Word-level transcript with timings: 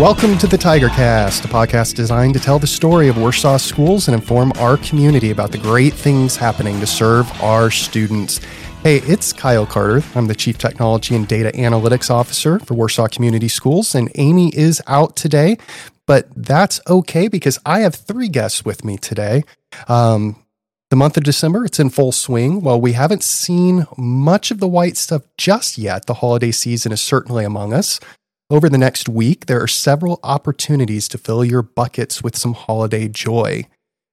Welcome 0.00 0.38
to 0.38 0.46
the 0.46 0.56
Tiger 0.56 0.88
Cast, 0.88 1.44
a 1.44 1.48
podcast 1.48 1.94
designed 1.94 2.32
to 2.32 2.40
tell 2.40 2.58
the 2.58 2.66
story 2.66 3.08
of 3.08 3.18
Warsaw 3.18 3.58
schools 3.58 4.08
and 4.08 4.14
inform 4.14 4.50
our 4.56 4.78
community 4.78 5.30
about 5.30 5.52
the 5.52 5.58
great 5.58 5.92
things 5.92 6.36
happening 6.36 6.80
to 6.80 6.86
serve 6.86 7.30
our 7.42 7.70
students. 7.70 8.38
Hey, 8.82 9.00
it's 9.00 9.34
Kyle 9.34 9.66
Carter. 9.66 10.02
I'm 10.14 10.26
the 10.26 10.34
Chief 10.34 10.56
Technology 10.56 11.14
and 11.14 11.28
Data 11.28 11.52
Analytics 11.52 12.10
Officer 12.10 12.58
for 12.60 12.72
Warsaw 12.72 13.08
Community 13.08 13.48
Schools, 13.48 13.94
and 13.94 14.10
Amy 14.14 14.50
is 14.56 14.80
out 14.86 15.16
today, 15.16 15.58
but 16.06 16.28
that's 16.34 16.80
okay 16.88 17.28
because 17.28 17.58
I 17.66 17.80
have 17.80 17.94
three 17.94 18.28
guests 18.28 18.64
with 18.64 18.86
me 18.86 18.96
today. 18.96 19.44
Um, 19.86 20.42
the 20.88 20.96
month 20.96 21.18
of 21.18 21.24
December, 21.24 21.66
it's 21.66 21.78
in 21.78 21.90
full 21.90 22.10
swing. 22.10 22.62
While 22.62 22.80
we 22.80 22.94
haven't 22.94 23.22
seen 23.22 23.86
much 23.98 24.50
of 24.50 24.60
the 24.60 24.66
white 24.66 24.96
stuff 24.96 25.24
just 25.36 25.76
yet, 25.76 26.06
the 26.06 26.14
holiday 26.14 26.52
season 26.52 26.90
is 26.90 27.02
certainly 27.02 27.44
among 27.44 27.74
us. 27.74 28.00
Over 28.50 28.68
the 28.68 28.78
next 28.78 29.08
week, 29.08 29.46
there 29.46 29.62
are 29.62 29.68
several 29.68 30.18
opportunities 30.24 31.06
to 31.08 31.18
fill 31.18 31.44
your 31.44 31.62
buckets 31.62 32.20
with 32.20 32.36
some 32.36 32.54
holiday 32.54 33.06
joy. 33.06 33.62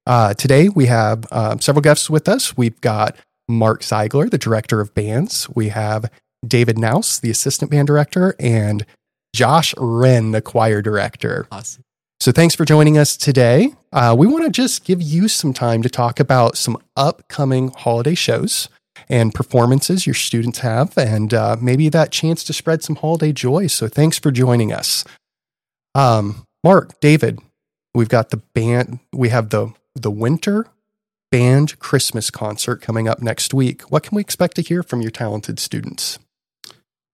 Uh, 0.06 0.32
today, 0.32 0.68
we 0.68 0.86
have 0.86 1.26
uh, 1.32 1.58
several 1.58 1.82
guests 1.82 2.08
with 2.08 2.28
us. 2.28 2.56
We've 2.56 2.80
got 2.80 3.16
Mark 3.48 3.82
Ziegler, 3.82 4.28
the 4.28 4.38
director 4.38 4.80
of 4.80 4.94
bands. 4.94 5.48
We 5.56 5.70
have 5.70 6.08
David 6.46 6.78
Knouse, 6.78 7.18
the 7.18 7.30
assistant 7.30 7.72
band 7.72 7.88
director, 7.88 8.36
and 8.38 8.86
Josh 9.34 9.74
Wren, 9.76 10.30
the 10.30 10.40
choir 10.40 10.82
director. 10.82 11.48
Awesome. 11.50 11.82
So, 12.20 12.30
thanks 12.30 12.54
for 12.54 12.64
joining 12.64 12.96
us 12.96 13.16
today. 13.16 13.72
Uh, 13.92 14.14
we 14.16 14.28
want 14.28 14.44
to 14.44 14.50
just 14.50 14.84
give 14.84 15.02
you 15.02 15.26
some 15.26 15.52
time 15.52 15.82
to 15.82 15.88
talk 15.88 16.20
about 16.20 16.56
some 16.56 16.78
upcoming 16.96 17.72
holiday 17.76 18.14
shows 18.14 18.68
and 19.08 19.34
performances 19.34 20.06
your 20.06 20.14
students 20.14 20.60
have, 20.60 20.96
and 20.96 21.34
uh, 21.34 21.56
maybe 21.60 21.88
that 21.88 22.10
chance 22.10 22.44
to 22.44 22.52
spread 22.52 22.82
some 22.82 22.96
holiday 22.96 23.32
joy. 23.32 23.66
So 23.66 23.88
thanks 23.88 24.18
for 24.18 24.30
joining 24.30 24.72
us. 24.72 25.04
Um, 25.94 26.44
Mark, 26.64 27.00
David, 27.00 27.40
we've 27.94 28.08
got 28.08 28.30
the 28.30 28.38
band, 28.54 29.00
we 29.12 29.28
have 29.30 29.50
the, 29.50 29.72
the 29.94 30.10
winter 30.10 30.66
band 31.30 31.78
Christmas 31.78 32.30
concert 32.30 32.80
coming 32.80 33.08
up 33.08 33.20
next 33.20 33.52
week. 33.52 33.82
What 33.82 34.02
can 34.02 34.16
we 34.16 34.20
expect 34.20 34.56
to 34.56 34.62
hear 34.62 34.82
from 34.82 35.00
your 35.00 35.10
talented 35.10 35.58
students? 35.58 36.18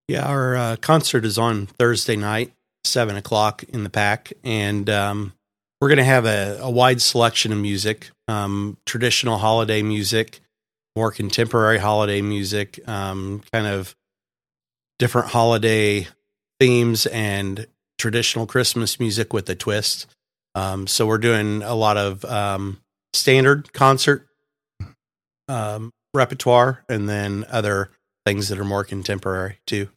Yeah, 0.06 0.27
our 0.27 0.56
uh, 0.56 0.77
concert 0.77 1.24
is 1.24 1.38
on 1.38 1.66
Thursday 1.66 2.16
night, 2.16 2.52
seven 2.84 3.16
o'clock 3.16 3.64
in 3.64 3.84
the 3.84 3.90
PAC, 3.90 4.32
and 4.44 4.88
um, 4.90 5.32
we're 5.80 5.88
going 5.88 5.98
to 5.98 6.05
have 6.05 6.27
a, 6.27 6.58
a, 6.60 6.70
wide 6.70 7.00
selection 7.00 7.52
of 7.52 7.58
music, 7.58 8.10
um, 8.28 8.77
traditional 8.84 9.38
holiday 9.38 9.82
music, 9.82 10.40
more 10.96 11.10
contemporary 11.10 11.78
holiday 11.78 12.22
music, 12.22 12.80
um, 12.88 13.42
kind 13.52 13.66
of 13.66 13.94
different 14.98 15.28
holiday 15.28 16.06
themes 16.60 17.06
and 17.06 17.66
traditional 17.98 18.46
Christmas 18.46 19.00
music 19.00 19.32
with 19.32 19.48
a 19.50 19.54
twist. 19.54 20.06
Um, 20.54 20.86
so 20.86 21.06
we're 21.06 21.18
doing 21.18 21.62
a 21.62 21.74
lot 21.74 21.96
of 21.96 22.24
um, 22.24 22.80
standard 23.12 23.72
concert 23.72 24.28
um, 25.48 25.90
repertoire 26.12 26.84
and 26.88 27.08
then 27.08 27.44
other 27.50 27.90
things 28.24 28.48
that 28.48 28.58
are 28.58 28.64
more 28.64 28.84
contemporary 28.84 29.58
too. 29.66 29.88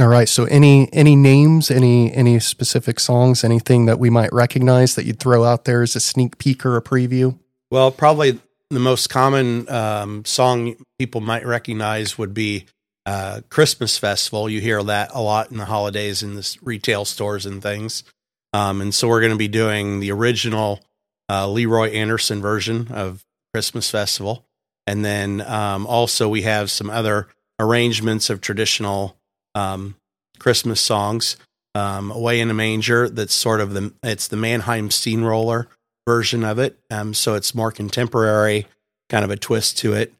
All 0.00 0.08
right. 0.08 0.28
So 0.28 0.44
any 0.46 0.92
any 0.92 1.14
names, 1.14 1.70
any 1.70 2.12
any 2.12 2.40
specific 2.40 2.98
songs, 2.98 3.44
anything 3.44 3.86
that 3.86 4.00
we 4.00 4.10
might 4.10 4.32
recognize 4.32 4.96
that 4.96 5.04
you'd 5.04 5.20
throw 5.20 5.44
out 5.44 5.66
there 5.66 5.82
as 5.82 5.94
a 5.94 6.00
sneak 6.00 6.38
peek 6.38 6.66
or 6.66 6.76
a 6.76 6.82
preview? 6.82 7.38
Well, 7.70 7.92
probably 7.92 8.40
the 8.74 8.80
most 8.80 9.08
common 9.08 9.68
um, 9.68 10.24
song 10.24 10.76
people 10.98 11.20
might 11.20 11.46
recognize 11.46 12.18
would 12.18 12.34
be 12.34 12.66
uh, 13.06 13.40
Christmas 13.48 13.98
Festival. 13.98 14.48
You 14.48 14.60
hear 14.60 14.82
that 14.82 15.10
a 15.12 15.20
lot 15.20 15.50
in 15.50 15.58
the 15.58 15.64
holidays 15.64 16.22
in 16.22 16.34
the 16.34 16.58
retail 16.62 17.04
stores 17.04 17.46
and 17.46 17.62
things. 17.62 18.04
Um, 18.52 18.80
and 18.80 18.94
so 18.94 19.08
we're 19.08 19.20
going 19.20 19.32
to 19.32 19.38
be 19.38 19.48
doing 19.48 20.00
the 20.00 20.12
original 20.12 20.80
uh, 21.28 21.48
Leroy 21.48 21.90
Anderson 21.90 22.40
version 22.40 22.88
of 22.92 23.24
Christmas 23.52 23.90
Festival. 23.90 24.44
And 24.86 25.04
then 25.04 25.40
um, 25.40 25.86
also 25.86 26.28
we 26.28 26.42
have 26.42 26.70
some 26.70 26.90
other 26.90 27.28
arrangements 27.58 28.30
of 28.30 28.40
traditional 28.40 29.16
um, 29.54 29.96
Christmas 30.38 30.80
songs. 30.80 31.36
Um, 31.74 32.12
Away 32.12 32.38
in 32.38 32.50
a 32.50 32.54
Manger, 32.54 33.08
that's 33.08 33.34
sort 33.34 33.60
of 33.60 33.74
the, 33.74 33.92
it's 34.02 34.28
the 34.28 34.36
Mannheim 34.36 34.90
Steamroller 34.90 35.68
version 36.06 36.44
of 36.44 36.58
it. 36.58 36.78
Um, 36.90 37.14
so 37.14 37.34
it's 37.34 37.54
more 37.54 37.70
contemporary, 37.70 38.66
kind 39.08 39.24
of 39.24 39.30
a 39.30 39.36
twist 39.36 39.78
to 39.78 39.92
it. 39.94 40.12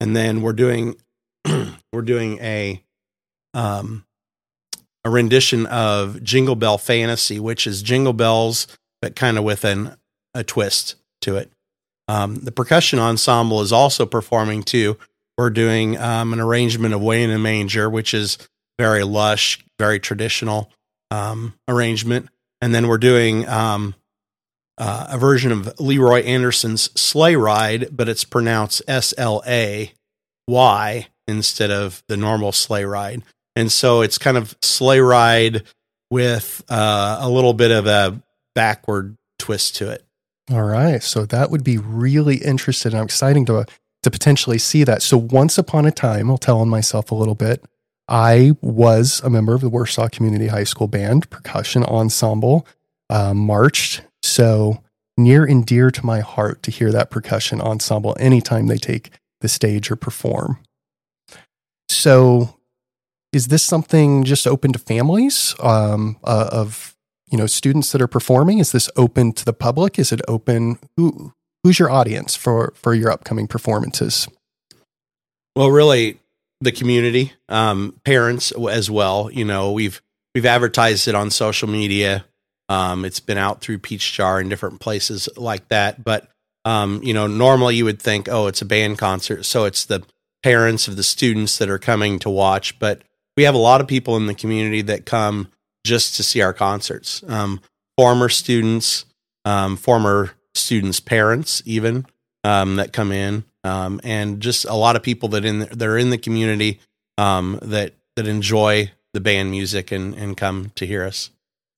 And 0.00 0.14
then 0.14 0.42
we're 0.42 0.52
doing 0.52 0.96
we're 1.92 2.02
doing 2.02 2.38
a 2.40 2.82
um, 3.52 4.04
a 5.04 5.10
rendition 5.10 5.66
of 5.66 6.22
Jingle 6.22 6.56
Bell 6.56 6.78
Fantasy, 6.78 7.38
which 7.38 7.66
is 7.66 7.82
Jingle 7.82 8.12
Bells, 8.12 8.66
but 9.00 9.14
kind 9.14 9.38
of 9.38 9.44
with 9.44 9.64
an 9.64 9.96
a 10.34 10.42
twist 10.42 10.96
to 11.20 11.36
it. 11.36 11.50
Um, 12.08 12.36
the 12.36 12.52
percussion 12.52 12.98
ensemble 12.98 13.60
is 13.60 13.72
also 13.72 14.04
performing 14.04 14.62
too. 14.62 14.98
We're 15.38 15.50
doing 15.50 15.98
um, 15.98 16.32
an 16.32 16.40
arrangement 16.40 16.94
of 16.94 17.02
Way 17.02 17.22
in 17.22 17.30
a 17.30 17.38
Manger, 17.38 17.88
which 17.88 18.14
is 18.14 18.38
very 18.78 19.04
lush, 19.04 19.64
very 19.78 19.98
traditional 20.00 20.70
um, 21.10 21.54
arrangement. 21.68 22.28
And 22.60 22.74
then 22.74 22.88
we're 22.88 22.98
doing 22.98 23.48
um, 23.48 23.94
uh, 24.78 25.06
a 25.10 25.18
version 25.18 25.52
of 25.52 25.78
Leroy 25.78 26.22
Anderson's 26.22 26.90
Sleigh 27.00 27.36
Ride, 27.36 27.88
but 27.92 28.08
it's 28.08 28.24
pronounced 28.24 28.82
S 28.88 29.14
L 29.16 29.42
A 29.46 29.92
Y 30.48 31.08
instead 31.26 31.70
of 31.70 32.02
the 32.08 32.16
normal 32.16 32.52
sleigh 32.52 32.84
ride. 32.84 33.22
And 33.56 33.72
so 33.72 34.02
it's 34.02 34.18
kind 34.18 34.36
of 34.36 34.54
sleigh 34.60 35.00
ride 35.00 35.62
with 36.10 36.62
uh, 36.68 37.18
a 37.20 37.30
little 37.30 37.54
bit 37.54 37.70
of 37.70 37.86
a 37.86 38.20
backward 38.54 39.16
twist 39.38 39.76
to 39.76 39.90
it. 39.90 40.04
All 40.50 40.62
right. 40.62 41.02
So 41.02 41.24
that 41.26 41.50
would 41.50 41.64
be 41.64 41.78
really 41.78 42.36
interesting. 42.36 42.94
I'm 42.94 43.04
exciting 43.04 43.46
to 43.46 43.64
to 44.02 44.10
potentially 44.10 44.58
see 44.58 44.84
that. 44.84 45.00
So 45.00 45.16
once 45.16 45.56
upon 45.56 45.86
a 45.86 45.90
time, 45.90 46.30
I'll 46.30 46.36
tell 46.36 46.60
on 46.60 46.68
myself 46.68 47.10
a 47.10 47.14
little 47.14 47.34
bit. 47.34 47.64
I 48.06 48.52
was 48.60 49.22
a 49.24 49.30
member 49.30 49.54
of 49.54 49.62
the 49.62 49.70
Warsaw 49.70 50.08
Community 50.08 50.48
High 50.48 50.64
School 50.64 50.88
Band 50.88 51.30
percussion 51.30 51.84
ensemble. 51.84 52.66
Uh, 53.08 53.32
marched 53.32 54.02
so 54.24 54.82
near 55.16 55.44
and 55.44 55.64
dear 55.64 55.90
to 55.90 56.04
my 56.04 56.20
heart 56.20 56.62
to 56.64 56.70
hear 56.70 56.90
that 56.92 57.10
percussion 57.10 57.60
ensemble 57.60 58.16
anytime 58.18 58.66
they 58.66 58.78
take 58.78 59.10
the 59.40 59.48
stage 59.48 59.90
or 59.90 59.96
perform. 59.96 60.58
So, 61.88 62.56
is 63.32 63.48
this 63.48 63.62
something 63.62 64.24
just 64.24 64.46
open 64.46 64.72
to 64.72 64.78
families 64.78 65.54
um, 65.60 66.16
uh, 66.24 66.48
of 66.50 66.96
you 67.30 67.38
know 67.38 67.46
students 67.46 67.92
that 67.92 68.02
are 68.02 68.08
performing? 68.08 68.58
Is 68.58 68.72
this 68.72 68.90
open 68.96 69.32
to 69.32 69.44
the 69.44 69.52
public? 69.52 69.98
Is 69.98 70.12
it 70.12 70.20
open? 70.28 70.78
Who 70.96 71.32
who's 71.62 71.78
your 71.78 71.90
audience 71.90 72.34
for 72.34 72.72
for 72.76 72.94
your 72.94 73.10
upcoming 73.10 73.46
performances? 73.46 74.28
Well, 75.56 75.70
really, 75.70 76.20
the 76.60 76.72
community, 76.72 77.32
um, 77.48 78.00
parents 78.04 78.52
as 78.52 78.90
well. 78.90 79.30
You 79.32 79.44
know, 79.44 79.72
we've 79.72 80.00
we've 80.34 80.46
advertised 80.46 81.06
it 81.08 81.14
on 81.14 81.30
social 81.30 81.68
media. 81.68 82.24
Um, 82.68 83.04
it's 83.04 83.20
been 83.20 83.38
out 83.38 83.60
through 83.60 83.78
Peach 83.78 84.12
Jar 84.12 84.40
and 84.40 84.48
different 84.48 84.80
places 84.80 85.28
like 85.36 85.68
that. 85.68 86.02
But 86.02 86.28
um, 86.64 87.02
you 87.02 87.12
know, 87.12 87.26
normally 87.26 87.76
you 87.76 87.84
would 87.84 88.00
think, 88.00 88.28
oh, 88.28 88.46
it's 88.46 88.62
a 88.62 88.66
band 88.66 88.98
concert, 88.98 89.44
so 89.44 89.64
it's 89.64 89.84
the 89.84 90.02
parents 90.42 90.88
of 90.88 90.96
the 90.96 91.02
students 91.02 91.58
that 91.58 91.68
are 91.68 91.78
coming 91.78 92.18
to 92.20 92.30
watch. 92.30 92.78
But 92.78 93.02
we 93.36 93.42
have 93.42 93.54
a 93.54 93.58
lot 93.58 93.80
of 93.80 93.86
people 93.86 94.16
in 94.16 94.26
the 94.26 94.34
community 94.34 94.82
that 94.82 95.04
come 95.04 95.48
just 95.84 96.16
to 96.16 96.22
see 96.22 96.40
our 96.40 96.54
concerts. 96.54 97.22
Um, 97.28 97.60
former 97.98 98.30
students, 98.30 99.04
um, 99.44 99.76
former 99.76 100.32
students' 100.54 101.00
parents, 101.00 101.62
even 101.66 102.06
um, 102.44 102.76
that 102.76 102.92
come 102.92 103.12
in, 103.12 103.44
um, 103.62 104.00
and 104.02 104.40
just 104.40 104.64
a 104.64 104.74
lot 104.74 104.96
of 104.96 105.02
people 105.02 105.28
that 105.30 105.44
in 105.44 105.60
that 105.60 105.82
are 105.82 105.98
in 105.98 106.10
the 106.10 106.18
community 106.18 106.80
that 107.16 107.92
that 108.16 108.26
enjoy 108.26 108.90
the 109.12 109.20
band 109.20 109.50
music 109.50 109.92
and 109.92 110.14
and 110.14 110.36
come 110.36 110.70
to 110.76 110.86
hear 110.86 111.04
us 111.04 111.30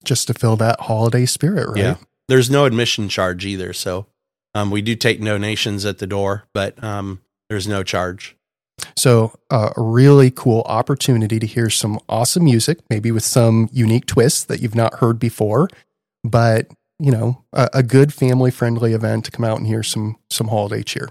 just 0.06 0.26
to 0.28 0.34
fill 0.34 0.56
that 0.56 0.80
holiday 0.80 1.26
spirit, 1.26 1.68
right? 1.68 1.76
Yeah. 1.76 1.96
There's 2.28 2.50
no 2.50 2.64
admission 2.64 3.08
charge 3.08 3.44
either. 3.44 3.72
So 3.72 4.06
um, 4.54 4.70
we 4.70 4.80
do 4.80 4.96
take 4.96 5.22
donations 5.22 5.84
at 5.84 5.98
the 5.98 6.06
door, 6.06 6.44
but 6.54 6.82
um, 6.82 7.20
there's 7.50 7.68
no 7.68 7.82
charge. 7.82 8.36
So, 8.94 9.32
uh, 9.50 9.70
a 9.76 9.82
really 9.82 10.30
cool 10.30 10.62
opportunity 10.62 11.38
to 11.38 11.46
hear 11.46 11.70
some 11.70 11.98
awesome 12.08 12.44
music, 12.44 12.78
maybe 12.90 13.10
with 13.10 13.24
some 13.24 13.68
unique 13.72 14.06
twists 14.06 14.44
that 14.44 14.60
you've 14.60 14.74
not 14.74 14.94
heard 14.94 15.18
before, 15.18 15.68
but 16.24 16.70
you 16.98 17.10
know, 17.10 17.44
a, 17.52 17.68
a 17.74 17.82
good 17.82 18.14
family 18.14 18.50
friendly 18.50 18.92
event 18.92 19.26
to 19.26 19.30
come 19.30 19.44
out 19.44 19.58
and 19.58 19.66
hear 19.66 19.82
some 19.82 20.16
some 20.30 20.48
holiday 20.48 20.82
cheer. 20.82 21.08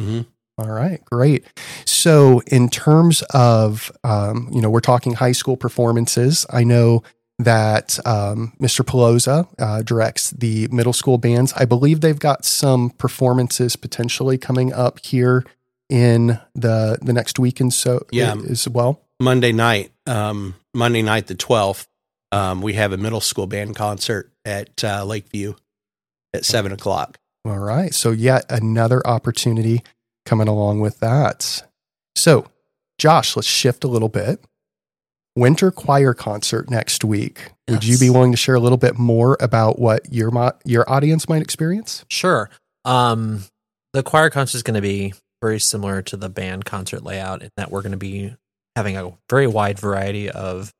Mm-hmm. 0.00 0.22
All 0.58 0.70
right, 0.70 1.04
great. 1.04 1.44
So, 1.84 2.40
in 2.48 2.68
terms 2.68 3.22
of, 3.30 3.92
um, 4.02 4.48
you 4.52 4.60
know, 4.60 4.70
we're 4.70 4.80
talking 4.80 5.14
high 5.14 5.32
school 5.32 5.56
performances. 5.56 6.46
I 6.50 6.64
know 6.64 7.04
that 7.38 7.98
um, 8.04 8.52
Mr. 8.60 8.84
Pelosa 8.84 9.48
uh, 9.58 9.82
directs 9.82 10.30
the 10.30 10.68
middle 10.68 10.92
school 10.92 11.18
bands. 11.18 11.52
I 11.56 11.64
believe 11.64 12.00
they've 12.00 12.18
got 12.18 12.44
some 12.44 12.90
performances 12.90 13.76
potentially 13.76 14.38
coming 14.38 14.72
up 14.72 15.04
here 15.04 15.44
in 15.88 16.38
the 16.54 16.98
the 17.00 17.12
next 17.12 17.38
week 17.38 17.60
and 17.60 17.72
so 17.72 18.06
yeah. 18.10 18.34
as 18.48 18.68
well. 18.68 19.00
Monday 19.20 19.52
night, 19.52 19.92
um, 20.06 20.54
Monday 20.74 21.02
night 21.02 21.26
the 21.26 21.34
twelfth, 21.34 21.88
um, 22.32 22.60
we 22.60 22.74
have 22.74 22.92
a 22.92 22.96
middle 22.96 23.20
school 23.20 23.46
band 23.46 23.76
concert 23.76 24.32
at 24.44 24.82
uh, 24.84 25.04
Lakeview 25.04 25.54
at 26.34 26.44
seven 26.44 26.72
o'clock. 26.72 27.18
All 27.44 27.58
right. 27.58 27.94
So, 27.94 28.10
yet 28.10 28.44
another 28.50 29.04
opportunity 29.06 29.82
coming 30.26 30.48
along 30.48 30.80
with 30.80 31.00
that. 31.00 31.62
So, 32.14 32.46
Josh, 32.98 33.36
let's 33.36 33.48
shift 33.48 33.84
a 33.84 33.88
little 33.88 34.08
bit. 34.08 34.44
Winter 35.38 35.70
choir 35.70 36.14
concert 36.14 36.68
next 36.68 37.04
week. 37.04 37.52
Would 37.68 37.84
you 37.84 37.96
be 37.96 38.10
willing 38.10 38.32
to 38.32 38.36
share 38.36 38.56
a 38.56 38.60
little 38.60 38.76
bit 38.76 38.98
more 38.98 39.36
about 39.38 39.78
what 39.78 40.12
your 40.12 40.32
mo- 40.32 40.58
your 40.64 40.90
audience 40.90 41.28
might 41.28 41.42
experience? 41.42 42.04
Sure. 42.10 42.50
Um, 42.84 43.44
the 43.92 44.02
choir 44.02 44.30
concert 44.30 44.56
is 44.56 44.62
going 44.64 44.74
to 44.74 44.80
be 44.80 45.14
very 45.40 45.60
similar 45.60 46.02
to 46.02 46.16
the 46.16 46.28
band 46.28 46.64
concert 46.64 47.04
layout 47.04 47.42
in 47.42 47.50
that 47.56 47.70
we're 47.70 47.82
going 47.82 47.92
to 47.92 47.98
be 47.98 48.34
having 48.74 48.96
a 48.96 49.12
very 49.30 49.46
wide 49.46 49.78
variety 49.78 50.28
of 50.28 50.72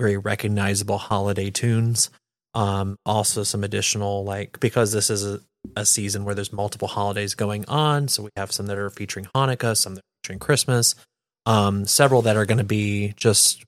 very 0.00 0.16
recognizable 0.16 0.96
holiday 0.96 1.50
tunes. 1.50 2.08
Um, 2.54 2.96
also 3.04 3.42
some 3.42 3.64
additional 3.64 4.24
like 4.24 4.58
because 4.60 4.92
this 4.92 5.10
is 5.10 5.26
a, 5.26 5.40
a 5.76 5.84
season 5.84 6.24
where 6.24 6.34
there's 6.34 6.54
multiple 6.54 6.88
holidays 6.88 7.34
going 7.34 7.66
on, 7.66 8.08
so 8.08 8.22
we 8.22 8.30
have 8.34 8.50
some 8.50 8.64
that 8.68 8.78
are 8.78 8.88
featuring 8.88 9.26
Hanukkah, 9.34 9.76
some 9.76 9.96
that 9.96 10.00
are 10.00 10.16
featuring 10.24 10.38
Christmas, 10.38 10.94
um, 11.48 11.86
several 11.86 12.20
that 12.22 12.36
are 12.36 12.44
going 12.44 12.58
to 12.58 12.64
be 12.64 13.14
just 13.16 13.64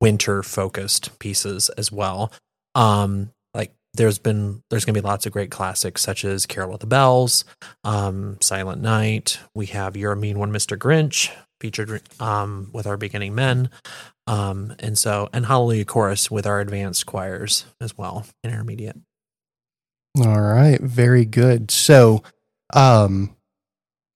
winter 0.00 0.42
focused 0.42 1.16
pieces 1.20 1.70
as 1.70 1.92
well. 1.92 2.32
Um, 2.74 3.30
like 3.54 3.72
there's 3.94 4.18
been 4.18 4.64
there's 4.68 4.84
going 4.84 4.94
to 4.94 5.00
be 5.00 5.06
lots 5.06 5.24
of 5.24 5.32
great 5.32 5.52
classics 5.52 6.02
such 6.02 6.24
as 6.24 6.44
Carol 6.44 6.72
with 6.72 6.80
the 6.80 6.88
Bells, 6.88 7.44
um, 7.84 8.36
Silent 8.42 8.82
Night. 8.82 9.38
We 9.54 9.66
have 9.66 9.96
You're 9.96 10.12
a 10.12 10.16
Mean 10.16 10.40
One, 10.40 10.50
Mr. 10.50 10.76
Grinch, 10.76 11.30
featured 11.60 12.02
um, 12.18 12.70
with 12.72 12.84
our 12.84 12.96
beginning 12.96 13.36
men, 13.36 13.70
um, 14.26 14.74
and 14.80 14.98
so 14.98 15.28
and 15.32 15.46
Hallelujah 15.46 15.84
Chorus 15.84 16.32
with 16.32 16.48
our 16.48 16.58
advanced 16.60 17.06
choirs 17.06 17.64
as 17.80 17.96
well, 17.96 18.26
intermediate. 18.42 18.96
All 20.18 20.42
right, 20.42 20.80
very 20.80 21.24
good. 21.24 21.70
So, 21.70 22.24
um, 22.72 23.36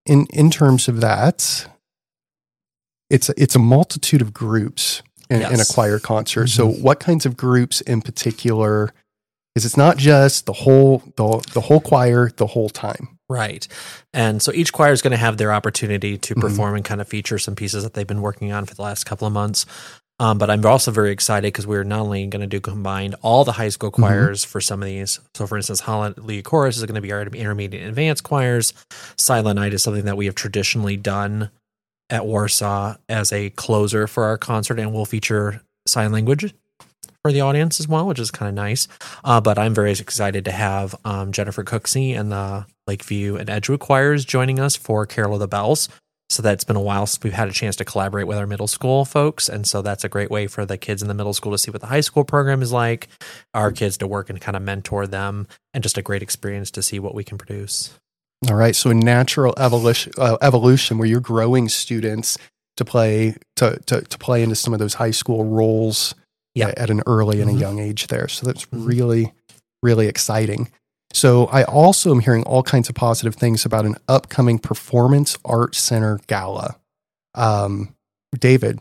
in 0.04 0.26
in 0.32 0.50
terms 0.50 0.88
of 0.88 1.00
that, 1.00 1.68
it's 3.10 3.28
it's 3.30 3.54
a 3.56 3.58
multitude 3.58 4.20
of 4.22 4.32
groups 4.32 5.02
in, 5.30 5.42
in 5.42 5.60
a 5.60 5.64
choir 5.64 5.98
concert. 5.98 6.48
So, 6.48 6.68
what 6.68 7.00
kinds 7.00 7.26
of 7.26 7.36
groups 7.36 7.80
in 7.82 8.02
particular? 8.02 8.92
Is 9.56 9.64
it's 9.64 9.76
not 9.76 9.96
just 9.96 10.46
the 10.46 10.52
whole 10.52 11.02
the 11.16 11.44
the 11.52 11.60
whole 11.62 11.80
choir 11.80 12.30
the 12.36 12.46
whole 12.46 12.68
time. 12.68 13.18
Right. 13.28 13.66
And 14.14 14.40
so 14.40 14.52
each 14.52 14.72
choir 14.72 14.92
is 14.92 15.02
going 15.02 15.10
to 15.10 15.16
have 15.16 15.36
their 15.36 15.52
opportunity 15.52 16.16
to 16.16 16.34
Mhm. 16.34 16.40
perform 16.40 16.76
and 16.76 16.84
kind 16.84 17.00
of 17.00 17.08
feature 17.08 17.38
some 17.38 17.56
pieces 17.56 17.82
that 17.82 17.94
they've 17.94 18.06
been 18.06 18.22
working 18.22 18.52
on 18.52 18.66
for 18.66 18.74
the 18.74 18.82
last 18.82 19.04
couple 19.04 19.26
of 19.26 19.32
months. 19.32 19.66
Um, 20.20 20.38
but 20.38 20.48
I'm 20.50 20.64
also 20.64 20.90
very 20.92 21.10
excited 21.10 21.48
because 21.52 21.66
we're 21.66 21.84
not 21.84 22.00
only 22.00 22.26
going 22.26 22.40
to 22.40 22.46
do 22.46 22.60
combined 22.60 23.16
all 23.22 23.44
the 23.44 23.52
high 23.52 23.68
school 23.68 23.90
choirs 23.90 24.44
for 24.44 24.60
some 24.60 24.80
of 24.82 24.86
these. 24.86 25.20
So, 25.34 25.46
for 25.46 25.56
instance, 25.56 25.80
Hallelujah 25.80 26.42
Chorus 26.42 26.76
is 26.76 26.84
going 26.86 26.94
to 26.96 27.00
be 27.00 27.12
our 27.12 27.22
intermediate 27.22 27.82
and 27.82 27.88
advanced 27.90 28.22
choirs. 28.24 28.72
Silent 29.16 29.56
Night 29.56 29.74
is 29.74 29.82
something 29.82 30.04
that 30.06 30.16
we 30.16 30.26
have 30.26 30.34
traditionally 30.34 30.96
done 30.96 31.50
at 32.10 32.26
Warsaw 32.26 32.96
as 33.08 33.32
a 33.32 33.50
closer 33.50 34.06
for 34.06 34.24
our 34.24 34.38
concert, 34.38 34.78
and 34.78 34.92
we'll 34.92 35.04
feature 35.04 35.62
sign 35.86 36.12
language 36.12 36.54
for 37.22 37.32
the 37.32 37.40
audience 37.40 37.80
as 37.80 37.88
well, 37.88 38.06
which 38.06 38.18
is 38.18 38.30
kind 38.30 38.48
of 38.48 38.54
nice. 38.54 38.88
Uh, 39.24 39.40
but 39.40 39.58
I'm 39.58 39.74
very 39.74 39.92
excited 39.92 40.44
to 40.44 40.52
have 40.52 40.94
um, 41.04 41.32
Jennifer 41.32 41.64
Cooksey 41.64 42.18
and 42.18 42.30
the 42.30 42.66
Lakeview 42.86 43.36
and 43.36 43.50
Edgewood 43.50 43.80
choirs 43.80 44.24
joining 44.24 44.58
us 44.60 44.76
for 44.76 45.04
Carol 45.06 45.34
of 45.34 45.40
the 45.40 45.48
Bells. 45.48 45.88
So 46.30 46.42
that's 46.42 46.64
been 46.64 46.76
a 46.76 46.80
while 46.80 47.06
since 47.06 47.24
we've 47.24 47.32
had 47.32 47.48
a 47.48 47.52
chance 47.52 47.74
to 47.76 47.86
collaborate 47.86 48.26
with 48.26 48.36
our 48.36 48.46
middle 48.46 48.66
school 48.66 49.06
folks. 49.06 49.48
And 49.48 49.66
so 49.66 49.80
that's 49.80 50.04
a 50.04 50.10
great 50.10 50.30
way 50.30 50.46
for 50.46 50.66
the 50.66 50.76
kids 50.76 51.00
in 51.00 51.08
the 51.08 51.14
middle 51.14 51.32
school 51.32 51.52
to 51.52 51.58
see 51.58 51.70
what 51.70 51.80
the 51.80 51.86
high 51.86 52.02
school 52.02 52.22
program 52.22 52.60
is 52.60 52.70
like, 52.70 53.08
our 53.54 53.72
kids 53.72 53.96
to 53.98 54.06
work 54.06 54.28
and 54.28 54.40
kind 54.40 54.54
of 54.54 54.62
mentor 54.62 55.06
them, 55.06 55.48
and 55.72 55.82
just 55.82 55.96
a 55.96 56.02
great 56.02 56.22
experience 56.22 56.70
to 56.72 56.82
see 56.82 56.98
what 56.98 57.14
we 57.14 57.24
can 57.24 57.38
produce. 57.38 57.98
All 58.48 58.54
right, 58.54 58.76
so 58.76 58.90
a 58.90 58.94
natural 58.94 59.52
evolution 59.56 60.12
uh, 60.16 60.36
evolution 60.42 60.96
where 60.98 61.08
you're 61.08 61.18
growing 61.20 61.68
students 61.68 62.38
to 62.76 62.84
play 62.84 63.34
to, 63.56 63.78
to 63.86 64.02
to 64.02 64.18
play 64.18 64.42
into 64.42 64.54
some 64.54 64.72
of 64.72 64.78
those 64.78 64.94
high 64.94 65.10
school 65.10 65.44
roles 65.44 66.14
Yeah. 66.54 66.68
at, 66.68 66.78
at 66.78 66.90
an 66.90 67.02
early 67.06 67.40
and 67.40 67.50
Mhm. 67.50 67.56
a 67.56 67.58
young 67.58 67.78
age 67.80 68.06
there. 68.06 68.28
So 68.28 68.46
that's 68.46 68.64
Mhm. 68.66 68.86
really 68.86 69.32
really 69.82 70.06
exciting. 70.06 70.70
So 71.12 71.46
I 71.46 71.64
also 71.64 72.12
am 72.12 72.20
hearing 72.20 72.44
all 72.44 72.62
kinds 72.62 72.88
of 72.88 72.94
positive 72.94 73.34
things 73.34 73.64
about 73.64 73.86
an 73.86 73.96
upcoming 74.08 74.58
Performance 74.58 75.36
Arts 75.44 75.78
Center 75.78 76.20
gala. 76.28 76.76
Um, 77.34 77.94
David, 78.38 78.78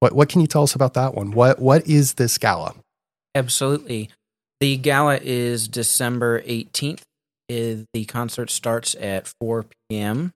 what 0.00 0.12
what 0.12 0.28
can 0.28 0.40
you 0.40 0.46
tell 0.48 0.64
us 0.64 0.74
about 0.74 0.94
that 0.94 1.14
one? 1.14 1.30
What 1.30 1.60
what 1.60 1.86
is 1.86 2.14
this 2.14 2.36
gala? 2.36 2.74
Absolutely. 3.36 4.10
The 4.58 4.76
gala 4.76 5.18
is 5.22 5.68
December 5.68 6.42
18th. 6.46 7.02
Uh, 7.50 7.84
The 7.92 8.04
concert 8.06 8.50
starts 8.50 8.94
at 9.00 9.32
4 9.40 9.66
p.m. 9.88 10.32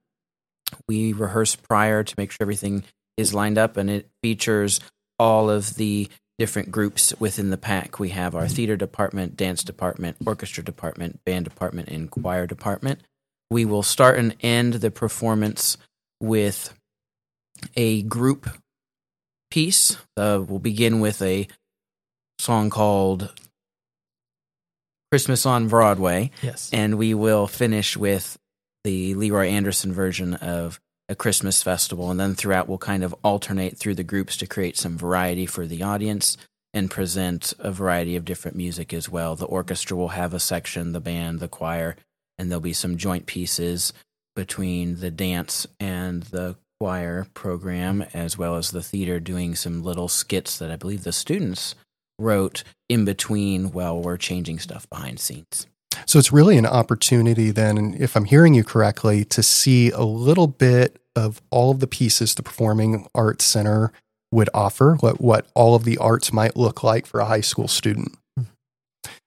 We 0.89 1.13
rehearse 1.13 1.55
prior 1.55 2.03
to 2.03 2.15
make 2.19 2.33
sure 2.33 2.39
everything 2.41 2.85
is 3.17 3.33
lined 3.33 3.59
up, 3.59 3.77
and 3.77 3.89
it 3.89 4.09
features 4.23 4.81
all 5.19 5.49
of 5.49 5.77
the 5.77 6.09
different 6.39 6.73
groups 6.73 7.15
within 7.21 7.51
the 7.51 7.57
PAC. 7.57 8.01
We 8.01 8.09
have 8.11 8.35
our 8.35 8.49
theater 8.49 8.77
department, 8.77 9.37
dance 9.37 9.63
department, 9.63 10.17
orchestra 10.27 10.65
department, 10.65 11.21
band 11.25 11.45
department, 11.45 11.89
and 11.89 12.11
choir 12.11 12.47
department. 12.47 13.01
We 13.51 13.65
will 13.65 13.85
start 13.85 14.19
and 14.19 14.35
end 14.41 14.75
the 14.75 14.91
performance 14.91 15.77
with 16.21 16.75
a 17.77 18.03
group 18.03 18.49
piece. 19.51 19.97
Uh, 20.17 20.43
we'll 20.45 20.59
begin 20.59 20.99
with 20.99 21.23
a 21.23 21.47
song 22.41 22.71
called 22.71 23.33
Christmas 25.15 25.47
on 25.47 25.69
Broadway, 25.69 26.33
Yes. 26.43 26.71
and 26.73 26.99
we 26.99 27.15
will 27.15 27.47
finish 27.47 27.97
with 27.97 28.37
the 28.83 29.15
Leroy 29.15 29.47
Anderson 29.47 29.93
version 29.93 30.35
of 30.35 30.81
a 31.09 31.15
Christmas 31.15 31.63
festival. 31.63 32.11
And 32.11 32.19
then 32.19 32.35
throughout, 32.35 32.67
we'll 32.69 32.79
kind 32.79 33.05
of 33.05 33.15
alternate 33.23 33.79
through 33.79 33.95
the 33.95 34.03
groups 34.03 34.37
to 34.39 34.49
create 34.49 34.77
some 34.77 34.99
variety 34.99 35.47
for 35.47 35.69
the 35.69 35.85
audience 35.85 36.37
and 36.73 36.91
present 36.91 37.55
a 37.61 37.71
variety 37.71 38.17
of 38.17 38.25
different 38.25 38.57
music 38.57 38.93
as 38.93 39.09
well. 39.09 39.37
The 39.37 39.45
orchestra 39.47 39.97
will 39.97 40.09
have 40.09 40.35
a 40.35 40.41
section, 40.41 40.91
the 40.91 40.99
band, 41.01 41.39
the 41.39 41.47
choir, 41.47 41.95
and 42.37 42.51
there'll 42.51 42.61
be 42.61 42.73
some 42.73 42.97
joint 42.97 43.27
pieces 43.27 43.93
between 44.35 44.99
the 44.99 45.13
dance 45.13 45.65
and 45.79 46.25
the 46.25 46.57
choir 46.81 47.29
program, 47.35 48.05
as 48.13 48.37
well 48.37 48.57
as 48.57 48.73
the 48.73 48.83
theater 48.83 49.21
doing 49.21 49.55
some 49.55 49.85
little 49.85 50.09
skits 50.09 50.59
that 50.59 50.73
I 50.73 50.77
believe 50.77 51.05
the 51.05 51.13
students 51.13 51.77
wrote 52.19 52.63
in 52.89 53.05
between 53.05 53.73
while 53.73 54.01
we're 54.01 54.17
changing 54.17 54.59
stuff 54.59 54.89
behind 54.89 55.21
scenes. 55.21 55.67
So 56.07 56.19
it's 56.19 56.33
really 56.33 56.59
an 56.59 56.67
opportunity 56.67 57.51
then, 57.51 57.97
if 57.99 58.17
I'm 58.17 58.25
hearing 58.25 58.55
you 58.55 58.65
correctly, 58.65 59.25
to 59.27 59.43
see 59.43 59.91
a 59.91 60.03
little 60.03 60.47
bit 60.49 61.01
of 61.17 61.41
all 61.51 61.71
of 61.71 61.81
the 61.81 61.87
pieces 61.87 62.35
the 62.35 62.43
Performing 62.43 63.07
Arts 63.15 63.45
Center 63.45 63.93
would 64.33 64.51
offer, 64.53 64.97
what, 65.01 65.21
what 65.21 65.47
all 65.55 65.75
of 65.75 65.85
the 65.85 65.97
arts 65.99 66.33
might 66.33 66.57
look 66.57 66.83
like 66.83 67.07
for 67.07 67.21
a 67.21 67.25
high 67.25 67.41
school 67.41 67.69
student. 67.69 68.17
Mhm. 68.39 68.47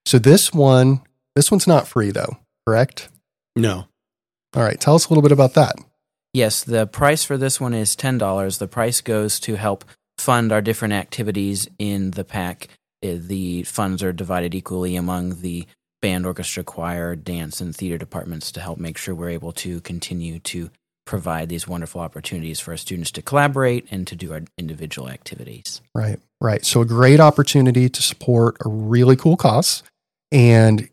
So 0.06 0.20
this 0.20 0.54
one, 0.54 1.02
this 1.36 1.50
one's 1.50 1.68
not 1.68 1.88
free 1.88 2.12
though, 2.12 2.38
correct? 2.66 3.10
No. 3.56 3.88
All 4.56 4.64
right, 4.64 4.80
tell 4.80 4.96
us 4.96 5.06
a 5.06 5.10
little 5.10 5.22
bit 5.22 5.32
about 5.32 5.54
that. 5.54 5.76
Yes, 6.34 6.64
the 6.64 6.86
price 6.86 7.24
for 7.24 7.38
this 7.38 7.60
one 7.60 7.74
is 7.74 7.96
$10. 7.96 8.58
The 8.58 8.68
price 8.68 9.02
goes 9.02 9.40
to 9.42 9.56
help 9.56 9.86
fund 10.18 10.52
our 10.52 10.62
different 10.62 10.94
activities 10.94 11.68
in 11.80 12.12
the 12.12 12.24
PAC. 12.24 12.70
Uh, 13.04 13.16
The 13.20 13.64
funds 13.64 14.02
are 14.04 14.14
divided 14.14 14.56
equally 14.56 14.96
among 14.96 15.42
the 15.42 15.68
band, 16.02 16.26
orchestra, 16.26 16.64
choir, 16.64 17.16
dance, 17.16 17.60
and 17.62 17.76
theater 17.76 17.98
departments 17.98 18.52
to 18.52 18.62
help 18.62 18.80
make 18.80 18.98
sure 18.98 19.16
we're 19.16 19.30
able 19.30 19.52
to 19.52 19.82
continue 19.82 20.40
to 20.40 20.70
provide 21.06 21.50
these 21.50 21.68
wonderful 21.68 22.02
opportunities 22.02 22.60
for 22.60 22.72
our 22.72 22.78
students 22.78 23.12
to 23.12 23.22
collaborate 23.22 23.88
and 23.90 24.06
to 24.08 24.16
do 24.16 24.34
our 24.34 24.42
individual 24.58 25.10
activities. 25.10 25.82
Right, 25.96 26.20
right. 26.42 26.64
So 26.66 26.82
a 26.82 26.86
great 26.86 27.20
opportunity 27.20 27.90
to 27.90 28.02
support 28.02 28.58
a 28.64 28.70
really 28.70 29.16
cool 29.16 29.38
cause 29.38 29.84
and 30.32 30.90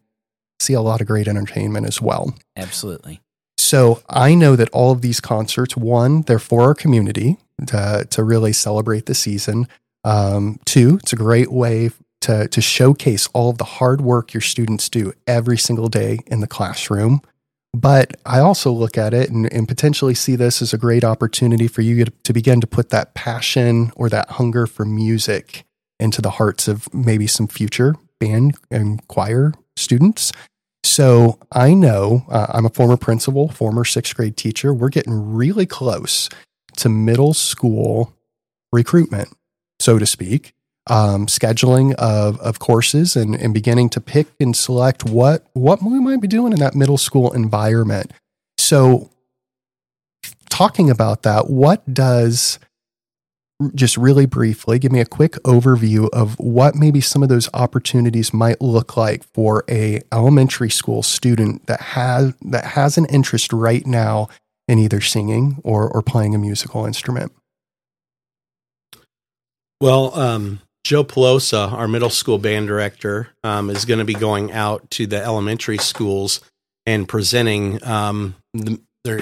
see 0.60 0.72
a 0.72 0.80
lot 0.80 1.00
of 1.00 1.06
great 1.06 1.26
entertainment 1.26 1.86
as 1.86 2.00
well. 2.00 2.34
Absolutely. 2.56 3.20
So 3.58 4.02
I 4.08 4.34
know 4.34 4.56
that 4.56 4.70
all 4.70 4.92
of 4.92 5.02
these 5.02 5.20
concerts, 5.20 5.76
one, 5.76 6.22
they're 6.22 6.38
for 6.38 6.62
our 6.62 6.74
community 6.74 7.38
to, 7.66 8.06
to 8.10 8.24
really 8.24 8.52
celebrate 8.52 9.06
the 9.06 9.14
season. 9.14 9.68
Um, 10.04 10.58
two, 10.64 10.98
it's 11.02 11.12
a 11.12 11.16
great 11.16 11.50
way 11.50 11.90
to, 12.22 12.48
to 12.48 12.60
showcase 12.60 13.28
all 13.34 13.50
of 13.50 13.58
the 13.58 13.64
hard 13.64 14.00
work 14.00 14.32
your 14.32 14.40
students 14.40 14.88
do 14.88 15.12
every 15.26 15.58
single 15.58 15.88
day 15.88 16.20
in 16.26 16.40
the 16.40 16.46
classroom. 16.46 17.20
But 17.74 18.16
I 18.24 18.38
also 18.38 18.70
look 18.70 18.96
at 18.96 19.12
it 19.12 19.30
and, 19.30 19.52
and 19.52 19.66
potentially 19.66 20.14
see 20.14 20.36
this 20.36 20.62
as 20.62 20.72
a 20.72 20.78
great 20.78 21.02
opportunity 21.02 21.66
for 21.66 21.82
you 21.82 22.04
to, 22.04 22.32
begin 22.32 22.60
to 22.60 22.66
put 22.66 22.90
that 22.90 23.14
passion 23.14 23.90
or 23.96 24.08
that 24.10 24.30
hunger 24.30 24.66
for 24.66 24.84
music 24.84 25.64
into 25.98 26.22
the 26.22 26.30
hearts 26.30 26.68
of 26.68 26.92
maybe 26.94 27.26
some 27.26 27.48
future 27.48 27.96
band 28.20 28.56
and 28.70 29.06
choir 29.08 29.52
students. 29.76 30.32
So 30.84 31.38
I 31.50 31.74
know 31.74 32.24
uh, 32.30 32.46
I'm 32.50 32.64
a 32.64 32.70
former 32.70 32.96
principal, 32.96 33.48
former 33.48 33.84
sixth 33.84 34.14
grade 34.14 34.36
teacher. 34.36 34.72
We're 34.72 34.88
getting 34.88 35.34
really 35.34 35.66
close 35.66 36.28
to 36.78 36.88
middle 36.88 37.34
school 37.34 38.14
recruitment, 38.72 39.28
so 39.80 39.98
to 39.98 40.06
speak. 40.06 40.54
um, 40.86 41.26
scheduling 41.26 41.94
of, 41.94 42.38
of 42.40 42.58
courses 42.58 43.16
and, 43.16 43.34
and 43.34 43.54
beginning 43.54 43.88
to 43.90 44.00
pick 44.00 44.26
and 44.38 44.54
select 44.54 45.04
what 45.04 45.46
what 45.54 45.82
we 45.82 45.98
might 45.98 46.20
be 46.20 46.28
doing 46.28 46.52
in 46.52 46.58
that 46.58 46.74
middle 46.74 46.98
school 46.98 47.32
environment. 47.32 48.12
So, 48.58 49.10
talking 50.50 50.90
about 50.90 51.22
that, 51.22 51.48
what 51.48 51.92
does 51.92 52.58
just 53.74 53.96
really 53.96 54.26
briefly 54.26 54.78
give 54.78 54.92
me 54.92 55.00
a 55.00 55.06
quick 55.06 55.32
overview 55.44 56.08
of 56.12 56.38
what 56.38 56.74
maybe 56.74 57.00
some 57.00 57.22
of 57.22 57.28
those 57.28 57.48
opportunities 57.54 58.34
might 58.34 58.60
look 58.60 58.96
like 58.96 59.22
for 59.32 59.64
a 59.70 60.02
elementary 60.12 60.68
school 60.70 61.02
student 61.02 61.66
that 61.66 61.80
has 61.80 62.34
that 62.42 62.64
has 62.64 62.98
an 62.98 63.06
interest 63.06 63.52
right 63.52 63.86
now 63.86 64.28
in 64.68 64.78
either 64.78 65.00
singing 65.00 65.60
or 65.62 65.88
or 65.88 66.02
playing 66.02 66.34
a 66.34 66.38
musical 66.38 66.86
instrument 66.86 67.32
well 69.80 70.18
um, 70.18 70.60
joe 70.84 71.04
pelosa 71.04 71.72
our 71.72 71.88
middle 71.88 72.10
school 72.10 72.38
band 72.38 72.66
director 72.66 73.28
um, 73.42 73.70
is 73.70 73.84
going 73.84 73.98
to 73.98 74.04
be 74.04 74.14
going 74.14 74.52
out 74.52 74.88
to 74.90 75.06
the 75.06 75.22
elementary 75.22 75.78
schools 75.78 76.40
and 76.86 77.08
presenting 77.08 77.82
um, 77.84 78.34
the, 78.52 78.78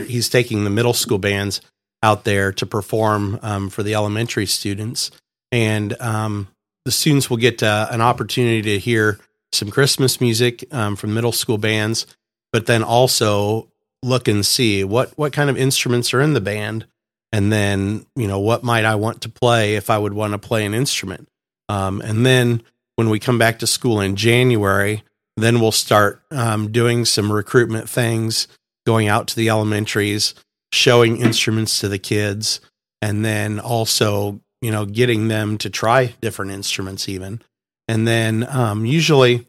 he's 0.07 0.29
taking 0.29 0.65
the 0.65 0.71
middle 0.71 0.95
school 0.95 1.19
bands 1.19 1.61
out 2.03 2.25
there 2.25 2.53
to 2.53 2.67
perform 2.67 3.39
um, 3.43 3.71
for 3.71 3.83
the 3.83 3.95
elementary 3.95 4.47
students. 4.47 5.11
And 5.51 6.01
um, 6.01 6.49
the 6.85 6.91
students 6.91 7.31
will 7.31 7.37
get 7.37 7.63
uh, 7.63 7.89
an 7.91 8.01
opportunity 8.01 8.63
to 8.63 8.79
hear 8.79 9.21
some 9.53 9.71
Christmas 9.71 10.21
music 10.21 10.65
um, 10.73 10.97
from 10.97 11.15
middle 11.15 11.33
school 11.33 11.59
bands, 11.59 12.07
but 12.53 12.67
then 12.67 12.83
also 12.83 13.69
look 14.03 14.29
and 14.29 14.45
see 14.45 14.85
what 14.85 15.17
what 15.19 15.33
kind 15.33 15.51
of 15.51 15.57
instruments 15.57 16.13
are 16.15 16.21
in 16.21 16.35
the 16.35 16.41
band, 16.41 16.87
and 17.33 17.53
then 17.53 18.07
you 18.17 18.27
know 18.27 18.41
what 18.41 18.63
might 18.63 18.85
I 18.85 18.95
want 18.97 19.23
to 19.23 19.29
play 19.29 19.77
if 19.77 19.91
I 19.91 19.99
would 19.99 20.13
want 20.13 20.33
to 20.33 20.39
play 20.39 20.65
an 20.65 20.75
instrument. 20.75 21.29
Um, 21.69 22.01
and 22.01 22.27
then 22.27 22.63
when 22.97 23.09
we 23.09 23.19
come 23.19 23.39
back 23.39 23.59
to 23.61 23.67
school 23.67 24.01
in 24.01 24.17
January, 24.17 25.03
then 25.37 25.61
we'll 25.61 25.73
start 25.73 26.23
um, 26.31 26.71
doing 26.71 27.05
some 27.05 27.33
recruitment 27.33 27.89
things, 27.89 28.49
going 28.85 29.09
out 29.09 29.29
to 29.29 29.37
the 29.37 29.49
elementaries 29.49 30.35
showing 30.73 31.19
instruments 31.19 31.79
to 31.81 31.89
the 31.89 31.99
kids 31.99 32.61
and 33.03 33.25
then 33.25 33.61
also 33.61 34.41
you 34.63 34.71
know 34.71 34.87
getting 34.87 35.29
them 35.29 35.59
to 35.59 35.69
try 35.69 36.15
different 36.23 36.51
instruments 36.51 37.09
even 37.09 37.41
and 37.87 38.09
then 38.09 38.47
um, 38.49 38.87
usually 38.87 39.47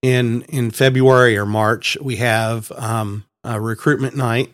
in 0.00 0.42
in 0.42 0.70
february 0.70 1.36
or 1.36 1.44
march 1.44 1.98
we 2.00 2.16
have 2.16 2.70
um, 2.72 3.24
a 3.44 3.60
recruitment 3.60 4.16
night 4.16 4.52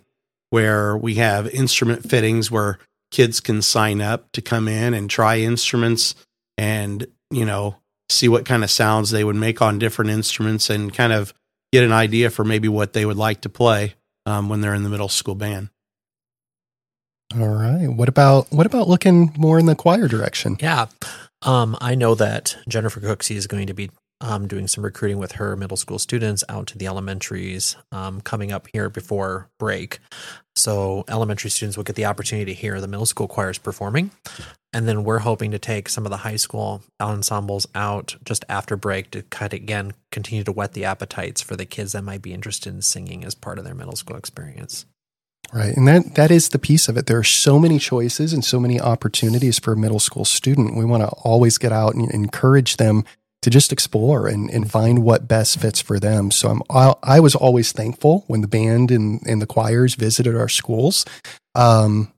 where 0.50 0.97
we 0.97 1.14
have 1.14 1.49
instrument 1.49 2.09
fittings 2.09 2.50
where 2.50 2.78
kids 3.11 3.40
can 3.40 3.62
sign 3.62 4.00
up 4.00 4.31
to 4.33 4.40
come 4.40 4.69
in 4.69 4.95
and 4.95 5.11
try 5.11 5.38
instruments 5.38 6.14
and 6.59 7.07
you 7.31 7.45
know 7.45 7.76
see 8.09 8.28
what 8.28 8.45
kind 8.45 8.62
of 8.62 8.71
sounds 8.71 9.11
they 9.11 9.25
would 9.25 9.37
make 9.37 9.61
on 9.61 9.78
different 9.78 10.11
instruments 10.11 10.71
and 10.71 10.95
kind 10.95 11.12
of 11.12 11.35
get 11.73 11.85
an 11.85 11.93
idea 11.93 12.31
for 12.31 12.45
maybe 12.45 12.69
what 12.69 12.93
they 12.93 13.05
would 13.05 13.16
like 13.16 13.40
to 13.40 13.49
play 13.49 13.95
um, 14.25 14.49
when 14.49 14.61
they're 14.61 14.75
in 14.75 14.85
the 14.85 14.88
middle 14.88 15.09
school 15.09 15.35
band 15.35 15.69
all 17.35 17.49
right. 17.49 17.88
What 17.88 18.09
about 18.09 18.50
what 18.52 18.66
about 18.66 18.88
looking 18.88 19.33
more 19.37 19.59
in 19.59 19.66
the 19.66 19.75
choir 19.75 20.09
direction? 20.09 20.57
Yeah. 20.61 20.87
Um, 21.43 21.76
I 21.81 21.95
know 21.95 22.14
that 22.14 22.57
Jennifer 22.69 23.00
Cooksey 23.00 23.37
is 23.37 23.47
going 23.47 23.66
to 23.66 23.75
be 23.75 23.90
um, 24.20 24.49
doing 24.49 24.66
some 24.66 24.85
recruiting 24.85 25.18
with 25.18 25.32
her 25.32 25.56
middle 25.56 25.76
school 25.76 25.99
students 25.99 26.42
out 26.49 26.66
to 26.68 26.78
the 26.78 26.87
elementaries 26.87 27.76
um, 27.92 28.20
coming 28.20 28.52
up 28.52 28.68
here 28.73 28.88
before 28.88 29.49
break. 29.58 29.99
So 30.54 31.04
elementary 31.08 31.50
students 31.50 31.76
will 31.76 31.85
get 31.85 31.96
the 31.96 32.06
opportunity 32.06 32.54
to 32.54 32.61
hear 32.61 32.80
the 32.80 32.88
middle 32.88 33.06
school 33.06 33.28
choirs 33.28 33.58
performing. 33.58 34.11
And 34.73 34.88
then 34.88 35.04
we're 35.04 35.20
hoping 35.20 35.50
to 35.52 35.58
take 35.58 35.88
some 35.88 36.04
of 36.06 36.11
the 36.11 36.18
high 36.18 36.37
school 36.37 36.82
ensembles 37.00 37.66
out 37.75 38.16
just 38.25 38.44
after 38.49 38.76
break 38.76 39.11
to 39.12 39.23
kind 39.23 39.52
of 39.52 39.58
again 39.58 39.92
continue 40.11 40.44
to 40.44 40.52
whet 40.52 40.73
the 40.73 40.85
appetites 40.85 41.42
for 41.42 41.56
the 41.56 41.66
kids 41.66 41.92
that 41.92 42.02
might 42.02 42.23
be 42.23 42.32
interested 42.32 42.75
in 42.75 42.82
singing 42.82 43.25
as 43.25 43.35
part 43.35 43.58
of 43.58 43.64
their 43.64 43.75
middle 43.75 43.96
school 43.96 44.16
experience. 44.16 44.87
Right. 45.52 45.76
And 45.76 45.87
that, 45.87 46.14
that 46.16 46.30
is 46.30 46.49
the 46.49 46.58
piece 46.58 46.88
of 46.88 46.96
it. 46.96 47.06
There 47.06 47.18
are 47.18 47.25
so 47.25 47.58
many 47.58 47.78
choices 47.78 48.32
and 48.32 48.44
so 48.44 48.58
many 48.58 48.80
opportunities 48.80 49.58
for 49.58 49.73
a 49.73 49.76
middle 49.76 50.00
school 50.00 50.25
student. 50.25 50.76
We 50.76 50.85
want 50.85 51.02
to 51.02 51.08
always 51.08 51.56
get 51.56 51.73
out 51.73 51.94
and 51.94 52.11
encourage 52.11 52.78
them 52.78 53.04
to 53.46 53.50
just 53.50 53.72
explore 53.72 54.26
and, 54.26 54.50
and 54.50 54.68
find 54.68 55.04
what 55.04 55.28
best 55.28 55.60
fits 55.60 55.80
for 55.80 56.00
them. 56.00 56.32
So 56.32 56.48
I'm, 56.48 56.62
I, 56.68 56.94
I 57.04 57.20
was 57.20 57.36
always 57.36 57.70
thankful 57.70 58.24
when 58.26 58.40
the 58.40 58.48
band 58.48 58.90
and, 58.90 59.20
and 59.24 59.40
the 59.40 59.46
choirs 59.46 59.94
visited 59.94 60.34
our 60.34 60.48
schools. 60.48 61.04
Um, 61.54 62.12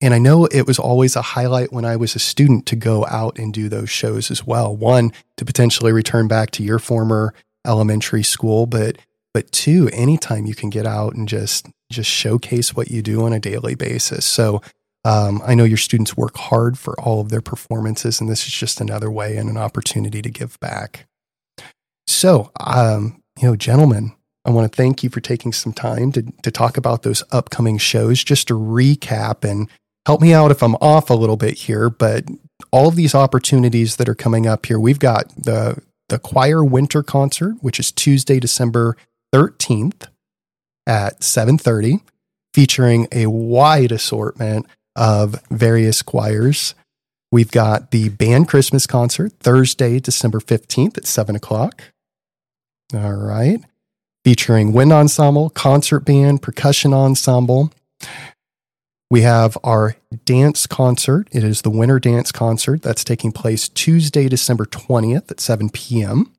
and 0.00 0.12
I 0.12 0.18
know 0.18 0.46
it 0.46 0.66
was 0.66 0.80
always 0.80 1.14
a 1.14 1.22
highlight 1.22 1.72
when 1.72 1.84
I 1.84 1.94
was 1.94 2.16
a 2.16 2.18
student 2.18 2.66
to 2.66 2.74
go 2.74 3.06
out 3.06 3.38
and 3.38 3.54
do 3.54 3.68
those 3.68 3.90
shows 3.90 4.28
as 4.28 4.44
well. 4.44 4.74
One, 4.76 5.12
to 5.36 5.44
potentially 5.44 5.92
return 5.92 6.26
back 6.26 6.50
to 6.52 6.64
your 6.64 6.80
former 6.80 7.32
elementary 7.64 8.24
school, 8.24 8.66
but 8.66 8.98
but 9.32 9.52
two, 9.52 9.88
anytime 9.92 10.46
you 10.46 10.56
can 10.56 10.68
get 10.68 10.84
out 10.84 11.14
and 11.14 11.28
just 11.28 11.68
just 11.92 12.10
showcase 12.10 12.74
what 12.74 12.90
you 12.90 13.02
do 13.02 13.22
on 13.22 13.32
a 13.32 13.38
daily 13.38 13.76
basis. 13.76 14.26
So 14.26 14.62
um, 15.04 15.42
I 15.44 15.54
know 15.54 15.64
your 15.64 15.78
students 15.78 16.16
work 16.16 16.36
hard 16.36 16.78
for 16.78 16.98
all 17.00 17.20
of 17.20 17.28
their 17.28 17.40
performances, 17.40 18.20
and 18.20 18.30
this 18.30 18.46
is 18.46 18.52
just 18.52 18.80
another 18.80 19.10
way 19.10 19.36
and 19.36 19.50
an 19.50 19.56
opportunity 19.56 20.22
to 20.22 20.30
give 20.30 20.58
back. 20.60 21.06
So, 22.06 22.52
um, 22.60 23.20
you 23.40 23.48
know, 23.48 23.56
gentlemen, 23.56 24.12
I 24.44 24.50
want 24.50 24.70
to 24.70 24.76
thank 24.76 25.02
you 25.02 25.10
for 25.10 25.20
taking 25.20 25.52
some 25.52 25.72
time 25.72 26.12
to 26.12 26.22
to 26.42 26.50
talk 26.50 26.76
about 26.76 27.02
those 27.02 27.24
upcoming 27.32 27.78
shows. 27.78 28.22
Just 28.22 28.48
to 28.48 28.54
recap 28.54 29.48
and 29.48 29.68
help 30.06 30.20
me 30.20 30.32
out 30.32 30.50
if 30.50 30.62
I'm 30.62 30.76
off 30.76 31.10
a 31.10 31.14
little 31.14 31.36
bit 31.36 31.54
here, 31.54 31.90
but 31.90 32.24
all 32.70 32.88
of 32.88 32.96
these 32.96 33.14
opportunities 33.14 33.96
that 33.96 34.08
are 34.08 34.14
coming 34.14 34.46
up 34.46 34.66
here, 34.66 34.78
we've 34.78 34.98
got 34.98 35.28
the 35.36 35.82
the 36.08 36.18
choir 36.18 36.64
winter 36.64 37.02
concert, 37.02 37.56
which 37.60 37.80
is 37.80 37.90
Tuesday, 37.90 38.38
December 38.38 38.96
13th 39.34 40.08
at 40.86 41.20
7:30 41.20 42.02
featuring 42.54 43.08
a 43.12 43.26
wide 43.26 43.92
assortment 43.92 44.66
of 44.96 45.40
various 45.50 46.02
choirs. 46.02 46.74
We've 47.30 47.50
got 47.50 47.90
the 47.90 48.10
band 48.10 48.48
Christmas 48.48 48.86
concert 48.86 49.32
Thursday, 49.40 50.00
December 50.00 50.38
15th 50.38 50.98
at 50.98 51.06
7 51.06 51.34
o'clock. 51.34 51.82
All 52.94 53.14
right. 53.14 53.60
Featuring 54.24 54.72
wind 54.72 54.92
ensemble, 54.92 55.50
concert 55.50 56.00
band, 56.00 56.42
percussion 56.42 56.92
ensemble. 56.92 57.72
We 59.10 59.22
have 59.22 59.58
our 59.64 59.96
dance 60.24 60.66
concert. 60.66 61.28
It 61.32 61.44
is 61.44 61.62
the 61.62 61.70
winter 61.70 61.98
dance 61.98 62.32
concert 62.32 62.82
that's 62.82 63.04
taking 63.04 63.32
place 63.32 63.68
Tuesday, 63.68 64.28
December 64.28 64.64
20th 64.64 65.30
at 65.30 65.40
7 65.40 65.70
p.m 65.70 66.32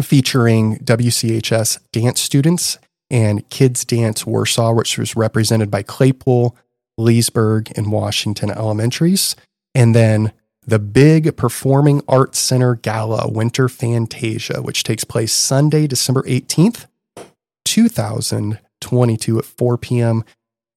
featuring 0.00 0.78
WCHS 0.78 1.78
dance 1.92 2.20
students 2.20 2.78
and 3.10 3.48
Kids 3.50 3.84
Dance 3.84 4.24
Warsaw, 4.24 4.72
which 4.72 4.96
was 4.96 5.16
represented 5.16 5.70
by 5.70 5.82
Claypool, 5.82 6.56
Leesburg, 7.02 7.70
and 7.76 7.92
Washington 7.92 8.50
elementaries. 8.50 9.36
And 9.74 9.94
then 9.94 10.32
the 10.66 10.78
big 10.78 11.36
Performing 11.36 12.02
Arts 12.08 12.38
Center 12.38 12.76
Gala 12.76 13.28
Winter 13.28 13.68
Fantasia, 13.68 14.62
which 14.62 14.84
takes 14.84 15.04
place 15.04 15.32
Sunday, 15.32 15.86
December 15.86 16.22
18th, 16.22 16.86
2022 17.64 19.38
at 19.38 19.44
4 19.44 19.78
p.m. 19.78 20.24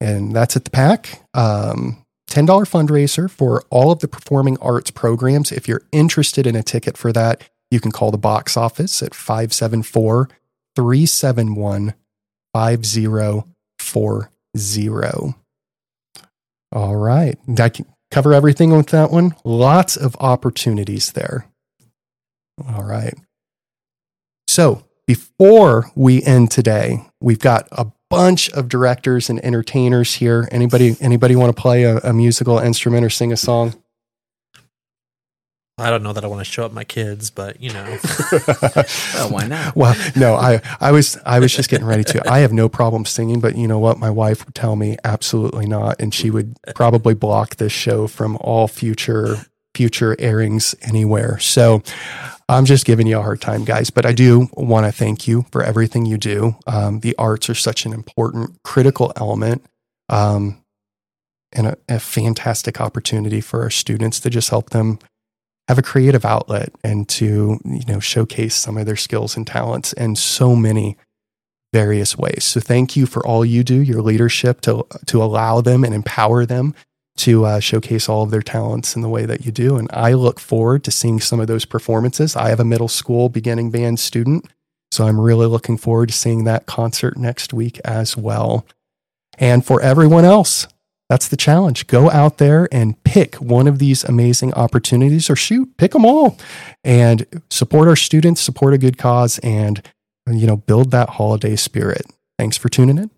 And 0.01 0.35
that's 0.35 0.55
at 0.55 0.65
the 0.65 0.71
PAC. 0.71 1.21
Um, 1.33 2.03
$10 2.29 2.47
fundraiser 2.47 3.29
for 3.29 3.63
all 3.69 3.91
of 3.91 3.99
the 3.99 4.07
performing 4.07 4.57
arts 4.59 4.89
programs. 4.91 5.51
If 5.51 5.67
you're 5.67 5.83
interested 5.91 6.47
in 6.47 6.55
a 6.55 6.63
ticket 6.63 6.97
for 6.97 7.13
that, 7.13 7.47
you 7.69 7.79
can 7.79 7.91
call 7.91 8.09
the 8.11 8.17
box 8.17 8.57
office 8.57 9.03
at 9.03 9.13
574 9.13 10.29
371 10.75 11.93
5040. 12.53 15.44
All 16.71 16.95
right. 16.95 17.37
Did 17.51 17.73
can 17.73 17.85
cover 18.11 18.33
everything 18.33 18.75
with 18.75 18.87
that 18.87 19.11
one? 19.11 19.35
Lots 19.43 19.97
of 19.97 20.15
opportunities 20.19 21.11
there. 21.11 21.47
All 22.67 22.83
right. 22.83 23.13
So 24.47 24.85
before 25.07 25.91
we 25.95 26.23
end 26.23 26.51
today, 26.51 27.05
we've 27.21 27.39
got 27.39 27.67
a 27.71 27.91
bunch 28.09 28.49
of 28.51 28.69
directors 28.69 29.29
and 29.29 29.43
entertainers 29.43 30.15
here. 30.15 30.47
Anybody 30.51 30.95
anybody 31.01 31.35
want 31.35 31.55
to 31.55 31.61
play 31.61 31.83
a, 31.83 31.97
a 31.97 32.13
musical 32.13 32.59
instrument 32.59 33.05
or 33.05 33.09
sing 33.09 33.31
a 33.31 33.37
song? 33.37 33.75
I 35.77 35.89
don't 35.89 36.03
know 36.03 36.13
that 36.13 36.23
I 36.23 36.27
want 36.27 36.39
to 36.39 36.49
show 36.49 36.65
up 36.65 36.71
my 36.71 36.85
kids, 36.85 37.29
but 37.29 37.61
you 37.61 37.73
know. 37.73 37.83
well, 39.13 39.29
why 39.29 39.45
not? 39.45 39.75
Well, 39.75 39.93
no, 40.15 40.35
I, 40.35 40.61
I 40.79 40.93
was 40.93 41.17
I 41.25 41.39
was 41.39 41.53
just 41.53 41.69
getting 41.69 41.85
ready 41.85 42.05
to. 42.05 42.31
I 42.31 42.39
have 42.39 42.53
no 42.53 42.69
problem 42.69 43.03
singing, 43.03 43.41
but 43.41 43.57
you 43.57 43.67
know 43.67 43.79
what? 43.79 43.99
My 43.99 44.09
wife 44.09 44.45
would 44.45 44.55
tell 44.55 44.77
me 44.77 44.97
absolutely 45.03 45.65
not, 45.65 45.99
and 45.99 46.13
she 46.13 46.29
would 46.29 46.55
probably 46.75 47.13
block 47.13 47.57
this 47.57 47.73
show 47.73 48.07
from 48.07 48.37
all 48.39 48.69
future 48.69 49.47
future 49.73 50.15
airings 50.17 50.75
anywhere. 50.81 51.39
So 51.39 51.83
I'm 52.47 52.63
just 52.63 52.85
giving 52.85 53.05
you 53.05 53.19
a 53.19 53.21
hard 53.21 53.41
time, 53.41 53.65
guys. 53.65 53.89
But 53.89 54.05
I 54.05 54.13
do 54.13 54.47
want 54.53 54.85
to 54.85 54.93
thank 54.93 55.27
you 55.27 55.45
for 55.51 55.61
everything 55.61 56.05
you 56.05 56.17
do. 56.17 56.55
Um, 56.67 57.01
the 57.01 57.17
arts 57.17 57.49
are 57.49 57.55
such 57.55 57.85
an 57.85 57.91
important, 57.91 58.63
critical 58.63 59.11
element. 59.17 59.61
Um, 60.07 60.61
and 61.51 61.67
a, 61.67 61.77
a 61.87 61.99
fantastic 61.99 62.79
opportunity 62.79 63.41
for 63.41 63.61
our 63.61 63.69
students 63.69 64.19
to 64.21 64.29
just 64.29 64.49
help 64.49 64.71
them 64.71 64.99
have 65.67 65.77
a 65.77 65.83
creative 65.83 66.25
outlet 66.25 66.71
and 66.83 67.07
to 67.09 67.59
you 67.65 67.85
know 67.87 67.99
showcase 67.99 68.55
some 68.55 68.77
of 68.77 68.85
their 68.85 68.95
skills 68.95 69.35
and 69.35 69.47
talents 69.47 69.93
in 69.93 70.15
so 70.15 70.55
many 70.55 70.97
various 71.73 72.17
ways. 72.17 72.43
So 72.43 72.59
thank 72.59 72.95
you 72.95 73.05
for 73.05 73.25
all 73.25 73.43
you 73.43 73.63
do, 73.63 73.81
your 73.81 74.01
leadership 74.01 74.61
to 74.61 74.85
to 75.07 75.23
allow 75.23 75.61
them 75.61 75.83
and 75.83 75.93
empower 75.93 76.45
them 76.45 76.75
to 77.17 77.45
uh, 77.45 77.59
showcase 77.59 78.09
all 78.09 78.23
of 78.23 78.31
their 78.31 78.41
talents 78.41 78.95
in 78.95 79.01
the 79.01 79.09
way 79.09 79.25
that 79.25 79.45
you 79.45 79.51
do. 79.51 79.77
And 79.77 79.89
I 79.91 80.13
look 80.13 80.39
forward 80.39 80.83
to 80.83 80.91
seeing 80.91 81.19
some 81.19 81.39
of 81.39 81.47
those 81.47 81.65
performances. 81.65 82.35
I 82.35 82.49
have 82.49 82.59
a 82.59 82.65
middle 82.65 82.89
school 82.89 83.29
beginning 83.29 83.71
band 83.71 83.99
student, 83.99 84.45
so 84.91 85.05
I'm 85.05 85.19
really 85.19 85.47
looking 85.47 85.77
forward 85.77 86.09
to 86.09 86.15
seeing 86.15 86.43
that 86.43 86.65
concert 86.65 87.17
next 87.17 87.53
week 87.53 87.79
as 87.85 88.17
well. 88.17 88.65
And 89.37 89.65
for 89.65 89.81
everyone 89.81 90.25
else, 90.25 90.67
that's 91.09 91.27
the 91.27 91.37
challenge. 91.37 91.87
Go 91.87 92.09
out 92.09 92.37
there 92.37 92.67
and 92.71 93.01
pick 93.03 93.35
one 93.35 93.67
of 93.67 93.79
these 93.79 94.03
amazing 94.03 94.53
opportunities 94.53 95.29
or 95.29 95.35
shoot, 95.35 95.77
pick 95.77 95.91
them 95.91 96.05
all 96.05 96.37
and 96.83 97.25
support 97.49 97.87
our 97.87 97.95
students, 97.95 98.41
support 98.41 98.73
a 98.73 98.77
good 98.77 98.97
cause 98.97 99.39
and 99.39 99.81
you 100.27 100.47
know, 100.47 100.57
build 100.57 100.91
that 100.91 101.09
holiday 101.09 101.55
spirit. 101.55 102.05
Thanks 102.39 102.57
for 102.57 102.69
tuning 102.69 102.97
in. 102.97 103.11